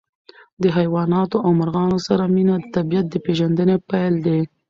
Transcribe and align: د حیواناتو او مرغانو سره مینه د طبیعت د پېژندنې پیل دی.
د 0.61 0.63
حیواناتو 0.77 1.37
او 1.45 1.49
مرغانو 1.59 1.97
سره 2.07 2.23
مینه 2.35 2.55
د 2.59 2.65
طبیعت 2.75 3.05
د 3.09 3.15
پېژندنې 3.25 3.75
پیل 3.89 4.13
دی. 4.25 4.39